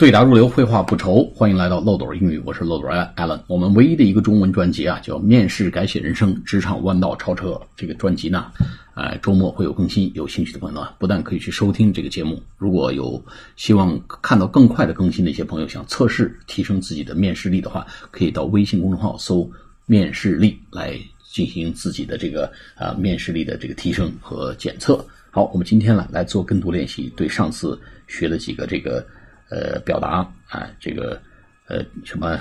[0.00, 1.30] 对答如流，绘画不愁。
[1.34, 3.38] 欢迎来到漏斗英语，我是漏斗 Allen。
[3.46, 7.48] 我们唯一的一个中文专辑啊，叫《面试改写人生，职场弯道超车》。
[7.76, 8.50] 这个专辑呢，
[8.94, 10.10] 呃，周末会有更新。
[10.14, 13.22] 有兴趣的朋友呢，不但可以去收听这个节目，如果有
[13.56, 19.50] 希望看到更快的更新的一些朋友，想测试提升自己的面试力的话，可以到微信公众号搜
[19.84, 20.98] “面试力”来
[21.30, 25.04] 进行自己的这个啊面试力的这个提升和检测。
[25.30, 27.78] 好，我们今天呢来做跟读练习，对上次
[28.08, 29.06] 学的几个这个。
[29.50, 31.20] 呃，表达啊，这个
[31.66, 32.38] 呃什么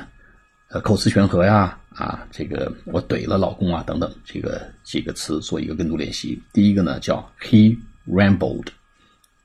[0.69, 6.39] 呃口词悬合呀啊，这个我怼了老公啊等等，这个几个词做一个跟读练习。
[6.53, 7.75] 第一个呢叫 He
[8.07, 8.67] rambled，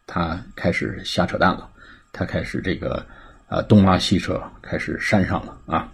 [0.07, 1.71] 他开始瞎扯淡了，
[2.13, 3.07] 他开始这个
[3.49, 5.91] 呃东拉西扯，开始煽上了啊。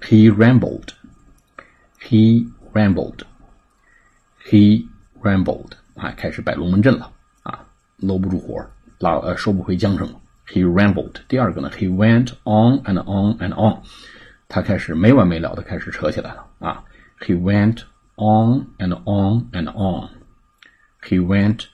[0.00, 4.86] He rambled，He rambled，He
[5.22, 7.66] rambled，啊，开始摆龙门阵了啊，
[7.98, 8.66] 搂不住火，
[8.98, 10.18] 拉呃收不回缰绳了。
[10.51, 11.15] He rambled。
[11.27, 13.83] 第二个呢，He went on and on and on。
[14.47, 16.83] 他开始没完没了的开始扯起来了啊。
[17.19, 17.83] He went
[18.15, 21.65] on and on and on。He went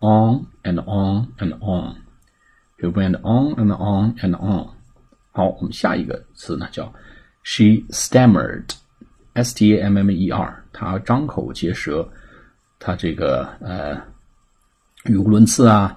[0.00, 4.70] on and on and on。He went on and on and on。
[5.32, 6.92] 好，我们下一个词呢叫
[7.42, 10.62] She stammered。S T A M M E R。
[10.72, 12.08] 她张口结舌，
[12.78, 14.00] 她这个呃
[15.04, 15.96] 语无伦次啊。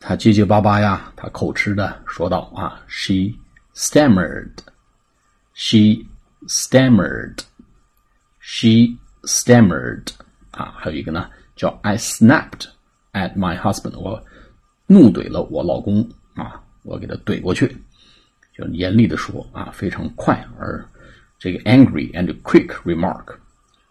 [0.00, 3.34] 他结结巴巴呀，他口吃的说道：“啊，she
[3.74, 6.06] stammered，she
[6.46, 10.06] stammered，she stammered。
[10.52, 12.68] 啊，还有一个呢，叫 I snapped
[13.12, 14.24] at my husband，我
[14.86, 17.76] 怒怼了我老公啊，我给他怼过去，
[18.56, 20.88] 就严厉的说啊，非常快而
[21.40, 23.34] 这个 angry and quick remark，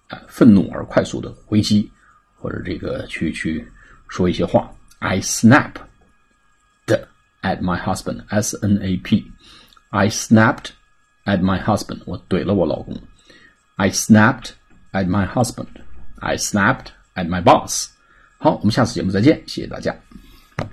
[0.08, 1.92] 啊，愤怒而快速的回击，
[2.38, 3.70] 或者这个去去
[4.08, 5.74] 说一些话，I snap。”
[7.43, 8.23] at my husband.
[8.31, 9.31] S N A P.
[9.91, 10.73] I snapped
[11.25, 12.03] at my husband.
[12.07, 12.97] 我怼了我老公。
[13.77, 14.51] I snapped
[14.93, 15.69] at my husband.
[16.21, 17.89] I snapped at my boss.
[18.39, 19.95] 好，我们下次节目再见，谢谢大家。